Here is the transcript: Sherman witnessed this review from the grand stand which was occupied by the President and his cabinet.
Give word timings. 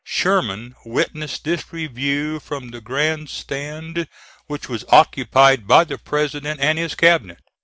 Sherman 0.03 0.73
witnessed 0.83 1.43
this 1.43 1.71
review 1.71 2.39
from 2.39 2.69
the 2.71 2.81
grand 2.81 3.29
stand 3.29 4.07
which 4.47 4.67
was 4.67 4.83
occupied 4.89 5.67
by 5.67 5.83
the 5.83 5.99
President 5.99 6.59
and 6.59 6.79
his 6.79 6.95
cabinet. 6.95 7.37